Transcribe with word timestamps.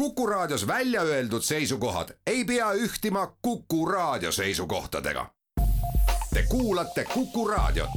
Kuku 0.00 0.26
Raadios 0.26 0.66
välja 0.66 1.02
öeldud 1.02 1.42
seisukohad 1.42 2.08
ei 2.26 2.44
pea 2.44 2.72
ühtima 2.72 3.36
Kuku 3.42 3.86
Raadio 3.86 4.32
seisukohtadega. 4.32 5.26
Te 6.34 6.42
kuulate 6.48 7.04
Kuku 7.04 7.48
Raadiot. 7.48 7.90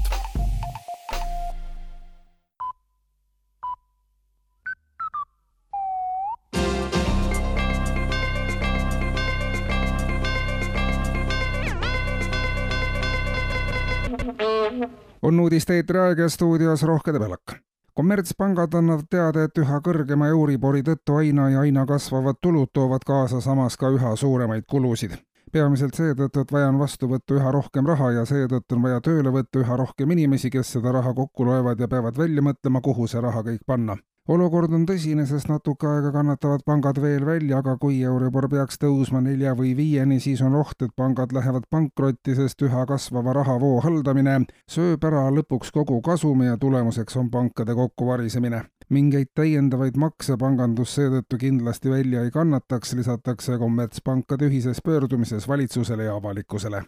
on 15.22 15.40
uudiste 15.40 15.76
eetriaeg 15.76 16.20
ja 16.20 16.30
stuudios 16.30 16.84
Rohke 16.84 17.14
Debelak 17.14 17.73
kommertspangad 17.94 18.74
annavad 18.74 19.10
teada, 19.10 19.44
et 19.44 19.58
üha 19.58 19.80
kõrgema 19.86 20.30
Euribori 20.34 20.82
tõttu 20.84 21.20
aina 21.20 21.50
ja 21.50 21.66
aina 21.66 21.86
kasvavad 21.86 22.40
tulud 22.42 22.72
toovad 22.74 23.06
kaasa 23.06 23.42
samas 23.42 23.78
ka 23.78 23.92
üha 23.94 24.16
suuremaid 24.16 24.66
kulusid. 24.70 25.18
peamiselt 25.54 25.94
seetõttu, 25.94 26.42
et 26.42 26.52
vaja 26.52 26.70
on 26.72 26.80
vastu 26.80 27.08
võtta 27.08 27.36
üha 27.36 27.52
rohkem 27.52 27.86
raha 27.86 28.12
ja 28.12 28.24
seetõttu 28.26 28.76
on 28.76 28.82
vaja 28.88 29.02
tööle 29.02 29.30
võtta 29.30 29.60
üha 29.62 29.78
rohkem 29.78 30.12
inimesi, 30.12 30.50
kes 30.50 30.72
seda 30.74 30.92
raha 30.92 31.14
kokku 31.14 31.46
loevad 31.46 31.80
ja 31.80 31.88
peavad 31.88 32.18
välja 32.18 32.42
mõtlema, 32.42 32.82
kuhu 32.82 33.08
see 33.08 33.22
raha 33.22 33.44
kõik 33.46 33.62
panna 33.68 33.98
olukord 34.28 34.72
on 34.74 34.86
tõsine, 34.88 35.26
sest 35.28 35.50
natuke 35.52 35.88
aega 35.88 36.12
kannatavad 36.16 36.64
pangad 36.66 37.00
veel 37.04 37.26
välja, 37.28 37.60
aga 37.60 37.76
kui 37.82 38.00
Euribor 38.08 38.48
peaks 38.52 38.80
tõusma 38.80 39.22
nelja 39.24 39.56
või 39.58 39.74
viieni, 39.78 40.20
siis 40.24 40.42
on 40.42 40.56
oht, 40.60 40.82
et 40.82 40.94
pangad 40.96 41.36
lähevad 41.36 41.68
pankrotti, 41.70 42.36
sest 42.38 42.62
üha 42.64 42.86
kasvava 42.90 43.36
rahavoo 43.40 43.82
haldamine 43.84 44.40
sööb 44.72 45.04
ära 45.04 45.28
lõpuks 45.34 45.74
kogu 45.76 46.00
kasumi 46.02 46.48
ja 46.48 46.58
tulemuseks 46.58 47.20
on 47.20 47.30
pankade 47.32 47.76
kokkuvarisemine. 47.76 48.64
mingeid 48.94 49.30
täiendavaid 49.34 49.96
makse 49.98 50.36
pangandus 50.38 50.96
seetõttu 50.96 51.38
kindlasti 51.40 51.90
välja 51.90 52.24
ei 52.24 52.32
kannataks, 52.32 52.94
lisatakse 52.94 53.58
kommertspankade 53.58 54.52
ühises 54.52 54.84
pöördumises 54.86 55.48
valitsusele 55.48 56.04
ja 56.04 56.16
avalikkusele 56.16 56.84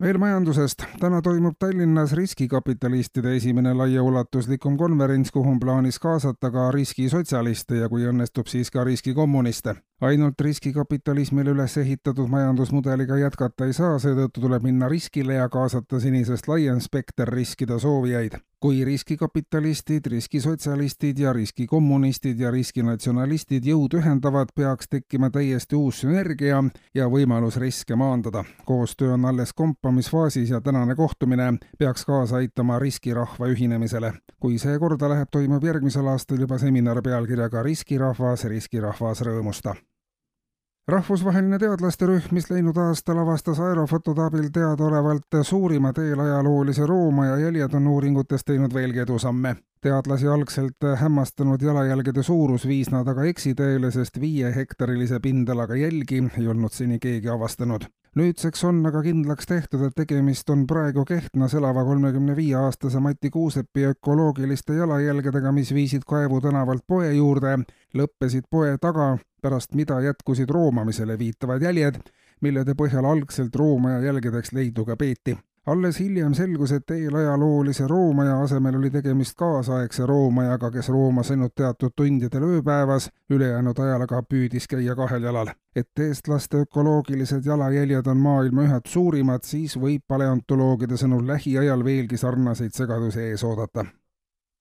veel 0.00 0.18
majandusest. 0.18 0.84
täna 1.00 1.22
toimub 1.22 1.54
Tallinnas 1.58 2.12
riskikapitalistide 2.12 3.36
esimene 3.36 3.74
laiaulatuslikum 3.74 4.76
konverents, 4.76 5.30
kuhu 5.30 5.50
on 5.50 5.60
plaanis 5.60 5.98
kaasata 5.98 6.50
ka 6.50 6.70
riskisotsialiste 6.70 7.76
ja 7.76 7.88
kui 7.88 8.06
õnnestub, 8.10 8.46
siis 8.46 8.70
ka 8.70 8.84
riskikommuniste. 8.84 9.74
ainult 10.00 10.40
riskikapitalismile 10.40 11.50
üles 11.50 11.76
ehitatud 11.76 12.28
majandusmudeliga 12.28 13.16
jätkata 13.16 13.66
ei 13.66 13.72
saa, 13.72 13.98
seetõttu 13.98 14.40
tuleb 14.40 14.62
minna 14.62 14.88
riskile 14.88 15.34
ja 15.34 15.48
kaasata 15.48 16.00
senisest 16.00 16.48
laiem 16.48 16.80
spekter 16.80 17.28
riskida 17.28 17.78
soovijaid 17.78 18.40
kui 18.64 18.84
riskikapitalistid, 18.84 20.06
riskisotsialistid 20.06 21.18
ja 21.18 21.32
riskikommunistid 21.32 22.38
ja 22.40 22.48
riskinatsionalistid 22.50 23.66
jõud 23.68 23.98
ühendavad, 23.98 24.54
peaks 24.56 24.88
tekkima 24.88 25.28
täiesti 25.30 25.76
uus 25.76 26.00
sünergia 26.00 26.62
ja 26.96 27.10
võimalus 27.12 27.60
riske 27.60 27.96
maandada. 27.96 28.44
koostöö 28.64 29.12
on 29.18 29.24
alles 29.24 29.52
kompamisfaasis 29.52 30.50
ja 30.50 30.60
tänane 30.60 30.94
kohtumine 30.94 31.52
peaks 31.78 32.04
kaasa 32.04 32.36
aitama 32.36 32.78
riskirahva 32.78 33.52
ühinemisele. 33.52 34.12
kui 34.40 34.58
see 34.58 34.78
korda 34.78 35.08
läheb, 35.08 35.28
toimub 35.30 35.64
järgmisel 35.64 36.08
aastal 36.08 36.40
juba 36.40 36.58
seminar 36.58 37.02
pealkirjaga 37.02 37.62
Riskirahvas, 37.62 38.44
riskirahvas 38.44 39.20
rõõmusta 39.20 39.76
rahvusvaheline 40.88 41.58
teadlasterühm, 41.58 42.22
mis 42.30 42.50
läinud 42.50 42.76
aastal 42.76 43.18
avastas 43.18 43.60
aerofotode 43.60 44.22
abil 44.22 44.48
teadaolevalt 44.52 45.38
suurima 45.42 45.92
teelajaloolise 45.92 46.86
Roomaja 46.86 47.36
jäljed, 47.36 47.74
on 47.74 47.86
uuringutes 47.86 48.44
teinud 48.44 48.74
veelgi 48.74 48.98
edusamme. 48.98 49.56
Teadlasi 49.84 50.28
algselt 50.28 50.84
hämmastanud 50.96 51.62
jalajälgede 51.62 52.22
suurus 52.22 52.64
viis 52.68 52.88
nad 52.92 53.08
aga 53.08 53.26
eksiteele, 53.28 53.90
sest 53.92 54.16
viiehektarilise 54.20 55.20
pindalaga 55.20 55.76
jälgi 55.76 56.22
ei 56.38 56.48
olnud 56.48 56.72
seni 56.72 56.98
keegi 57.02 57.28
avastanud. 57.28 57.84
Nüüdseks 58.16 58.64
on 58.64 58.80
aga 58.86 59.02
kindlaks 59.02 59.48
tehtud, 59.50 59.82
et 59.84 59.96
tegemist 59.98 60.50
on 60.54 60.64
praegu 60.70 61.04
Kehtnas 61.04 61.56
elava 61.58 61.84
kolmekümne 61.84 62.36
viie 62.36 62.56
aastase 62.56 63.00
Mati 63.02 63.30
Kuusepi 63.30 63.88
ökoloogiliste 63.90 64.78
jalajälgedega, 64.78 65.52
mis 65.52 65.74
viisid 65.74 66.06
Kaevu 66.08 66.40
tänavalt 66.40 66.86
poe 66.86 67.12
juurde, 67.12 67.58
lõppesid 67.94 68.46
poe 68.50 68.76
taga, 68.80 69.16
pärast 69.42 69.74
mida 69.74 70.00
jätkusid 70.00 70.50
roomamisele 70.50 71.18
viitavad 71.18 71.62
jäljed, 71.62 71.98
millede 72.40 72.78
põhjal 72.78 73.10
algselt 73.10 73.56
roomaja 73.56 74.00
jälgedeks 74.06 74.54
leidu 74.54 74.86
ka 74.88 74.96
peeti 74.96 75.36
alles 75.66 76.00
hiljem 76.00 76.34
selgus, 76.34 76.72
et 76.72 76.90
eelajaloolise 76.90 77.86
roomaja 77.88 78.40
asemel 78.42 78.76
oli 78.76 78.90
tegemist 78.90 79.36
kaasaegse 79.38 80.06
roomajaga, 80.06 80.70
kes 80.70 80.88
roomas 80.88 81.30
ainult 81.30 81.54
teatud 81.56 81.94
tundidel 81.96 82.44
ööpäevas, 82.48 83.08
ülejäänud 83.30 83.78
ajal 83.78 84.04
aga 84.04 84.22
püüdis 84.22 84.68
käia 84.68 84.96
kahel 84.96 85.22
jalal. 85.22 85.52
et 85.76 85.98
eestlaste 85.98 86.56
ökoloogilised 86.56 87.46
jalajäljed 87.46 88.06
on 88.06 88.16
maailma 88.16 88.62
ühed 88.62 88.86
suurimad, 88.86 89.42
siis 89.42 89.74
võib 89.76 90.02
paleontoloogide 90.08 90.96
sõnul 90.96 91.26
lähiajal 91.26 91.84
veelgi 91.84 92.16
sarnaseid 92.16 92.72
segadusi 92.72 93.20
ees 93.20 93.44
oodata 93.44 93.84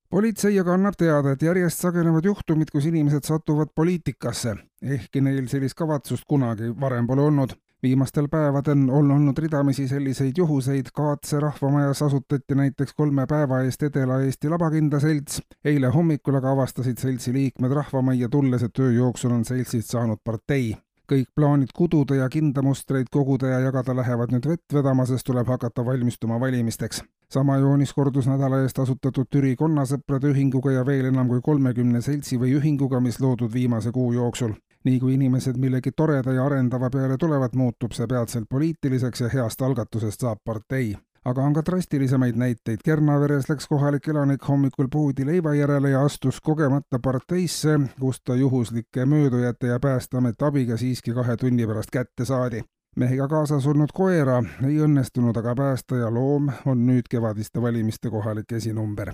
politsei 0.10 0.60
aga 0.60 0.74
annab 0.74 0.94
teada, 0.98 1.32
et 1.34 1.42
järjest 1.42 1.80
sagenevad 1.82 2.26
juhtumid, 2.26 2.70
kus 2.72 2.86
inimesed 2.86 3.26
satuvad 3.26 3.72
poliitikasse, 3.76 4.56
ehkki 4.82 5.22
neil 5.22 5.48
sellist 5.50 5.78
kavatsust 5.78 6.26
kunagi 6.30 6.70
varem 6.80 7.08
pole 7.08 7.22
olnud 7.22 7.56
viimastel 7.84 8.28
päevadel 8.32 8.90
on 8.90 9.12
olnud 9.12 9.38
ridamisi 9.38 9.88
selliseid 9.88 10.38
juhuseid, 10.38 10.86
Kaatse 10.94 11.40
rahvamajas 11.40 12.02
asutati 12.02 12.56
näiteks 12.56 12.94
kolme 12.94 13.26
päeva 13.28 13.60
eest 13.62 13.84
Edela-Eesti 13.84 14.50
Labakindlaselts, 14.50 15.42
eile 15.66 15.92
hommikul 15.92 16.40
aga 16.40 16.52
avastasid 16.52 16.98
seltsi 16.98 17.34
liikmed 17.34 17.76
rahvamajja 17.76 18.30
tulles, 18.30 18.64
et 18.64 18.80
öö 18.80 18.92
jooksul 18.92 19.32
on 19.32 19.46
seltsist 19.46 19.92
saanud 19.92 20.24
partei. 20.24 20.76
Kõik 21.12 21.28
plaanid 21.36 21.76
kududa 21.76 22.16
ja 22.16 22.30
kindlamustreid 22.32 23.12
koguda 23.12 23.48
ja 23.52 23.60
jagada 23.60 23.96
lähevad 23.96 24.32
nüüd 24.32 24.48
vett 24.48 24.74
vedama, 24.74 25.06
sest 25.06 25.28
tuleb 25.28 25.48
hakata 25.48 25.86
valmistuma 25.86 26.40
valimisteks. 26.40 27.04
sama 27.34 27.58
joonis 27.58 27.94
kordus 27.94 28.28
nädala 28.28 28.62
eest 28.62 28.80
asutatud 28.80 29.28
Türi 29.30 29.56
Konnasõprade 29.56 30.30
Ühinguga 30.30 30.72
ja 30.72 30.86
veel 30.86 31.06
enam 31.06 31.28
kui 31.28 31.42
kolmekümne 31.42 32.02
seltsi 32.02 32.38
või 32.38 32.54
ühinguga, 32.60 33.00
mis 33.00 33.20
loodud 33.20 33.54
viimase 33.54 33.92
kuu 33.92 34.14
jooksul 34.14 34.54
nii 34.84 35.00
kui 35.00 35.14
inimesed 35.14 35.58
millegi 35.58 35.92
toreda 35.96 36.34
ja 36.34 36.46
arendava 36.46 36.90
peale 36.90 37.18
tulevad, 37.18 37.56
muutub 37.56 37.96
see 37.96 38.08
peatselt 38.08 38.50
poliitiliseks 38.50 39.22
ja 39.22 39.34
heast 39.34 39.62
algatusest 39.62 40.26
saab 40.28 40.44
partei 40.46 40.94
aga 41.26 41.42
on 41.42 41.54
ka 41.54 41.62
drastilisemaid 41.66 42.36
näiteid. 42.36 42.84
Kernaveres 42.86 43.50
läks 43.50 43.68
kohalik 43.68 44.08
elanik 44.08 44.48
hommikul 44.48 44.88
poodi 44.92 45.26
leiva 45.26 45.54
järele 45.56 45.90
ja 45.90 46.04
astus 46.06 46.42
kogemata 46.42 47.00
parteisse, 47.00 47.80
kus 48.00 48.22
ta 48.22 48.36
juhuslike 48.36 49.06
möödujate 49.06 49.68
ja 49.68 49.80
Päästeameti 49.80 50.46
abiga 50.46 50.78
siiski 50.78 51.14
kahe 51.14 51.38
tunni 51.38 51.68
pärast 51.68 51.92
kätte 51.92 52.26
saadi. 52.26 52.64
mehega 52.96 53.28
kaasas 53.28 53.68
olnud 53.68 53.90
koera 53.94 54.44
ei 54.68 54.76
õnnestunud 54.78 55.38
aga 55.40 55.56
päästa 55.56 55.96
ja 55.96 56.12
loom 56.14 56.52
on 56.66 56.86
nüüd 56.86 57.10
kevadiste 57.10 57.62
valimiste 57.62 58.10
kohalik 58.10 58.52
esinumber. 58.52 59.14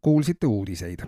kuulsite 0.00 0.46
uudiseid 0.46 1.02